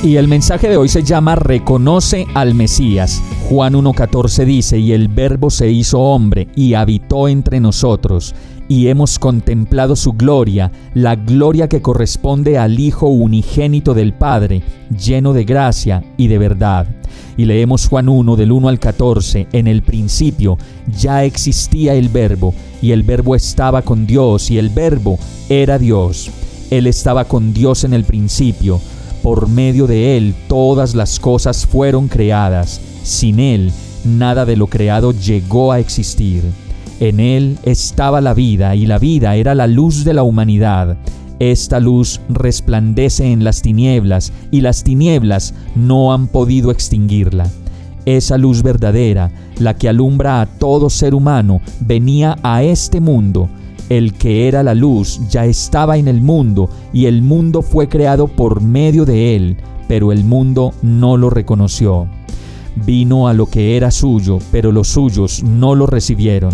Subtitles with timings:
[0.00, 3.20] Y el mensaje de hoy se llama Reconoce al Mesías.
[3.48, 8.32] Juan 1.14 dice, y el verbo se hizo hombre y habitó entre nosotros
[8.68, 14.62] y hemos contemplado su gloria, la gloria que corresponde al Hijo unigénito del Padre,
[14.96, 16.86] lleno de gracia y de verdad.
[17.36, 20.58] Y leemos Juan 1 del 1 al 14, en el principio
[20.96, 26.30] ya existía el verbo, y el verbo estaba con Dios, y el verbo era Dios.
[26.70, 28.80] Él estaba con Dios en el principio,
[29.22, 33.72] por medio de Él todas las cosas fueron creadas, sin Él
[34.04, 36.42] nada de lo creado llegó a existir.
[37.00, 40.96] En él estaba la vida y la vida era la luz de la humanidad.
[41.38, 47.48] Esta luz resplandece en las tinieblas y las tinieblas no han podido extinguirla.
[48.04, 53.48] Esa luz verdadera, la que alumbra a todo ser humano, venía a este mundo.
[53.88, 58.28] El que era la luz ya estaba en el mundo y el mundo fue creado
[58.28, 59.56] por medio de él,
[59.88, 62.06] pero el mundo no lo reconoció.
[62.84, 66.52] Vino a lo que era suyo, pero los suyos no lo recibieron.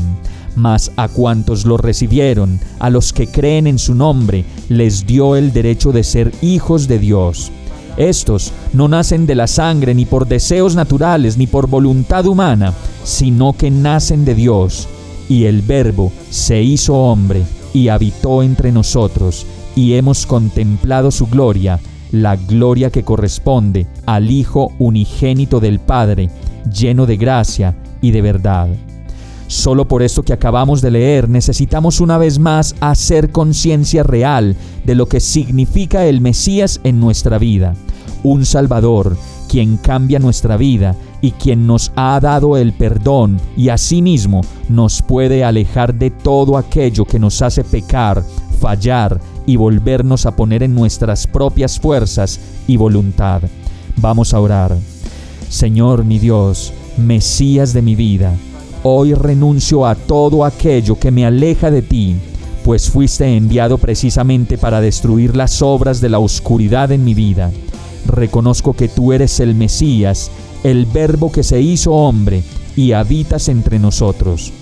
[0.55, 5.53] Mas a cuantos lo recibieron, a los que creen en su nombre, les dio el
[5.53, 7.51] derecho de ser hijos de Dios.
[7.97, 13.53] Estos no nacen de la sangre ni por deseos naturales ni por voluntad humana, sino
[13.53, 14.89] que nacen de Dios.
[15.29, 21.81] Y el Verbo se hizo hombre y habitó entre nosotros, y hemos contemplado su gloria,
[22.13, 26.31] la gloria que corresponde al Hijo unigénito del Padre,
[26.73, 28.69] lleno de gracia y de verdad.
[29.47, 34.95] Solo por esto que acabamos de leer necesitamos una vez más hacer conciencia real de
[34.95, 37.75] lo que significa el Mesías en nuestra vida.
[38.23, 39.17] Un Salvador,
[39.49, 45.43] quien cambia nuestra vida y quien nos ha dado el perdón y asimismo nos puede
[45.43, 48.23] alejar de todo aquello que nos hace pecar,
[48.61, 53.41] fallar y volvernos a poner en nuestras propias fuerzas y voluntad.
[53.97, 54.77] Vamos a orar.
[55.49, 58.35] Señor mi Dios, Mesías de mi vida,
[58.83, 62.17] Hoy renuncio a todo aquello que me aleja de ti,
[62.67, 67.51] pues fuiste enviado precisamente para destruir las obras de la oscuridad en mi vida.
[68.07, 70.31] Reconozco que tú eres el Mesías,
[70.65, 72.43] el Verbo que se hizo hombre
[72.75, 74.53] y habitas entre nosotros.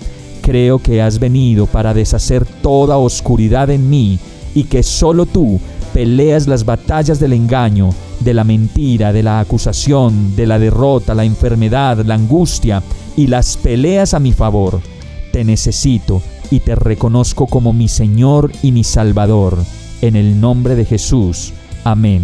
[0.41, 4.19] Creo que has venido para deshacer toda oscuridad en mí
[4.53, 5.59] y que solo tú
[5.93, 11.23] peleas las batallas del engaño, de la mentira, de la acusación, de la derrota, la
[11.23, 12.83] enfermedad, la angustia,
[13.15, 14.81] y las peleas a mi favor.
[15.31, 16.21] Te necesito
[16.51, 19.57] y te reconozco como mi Señor y mi Salvador.
[20.01, 21.53] En el nombre de Jesús.
[21.83, 22.23] Amén.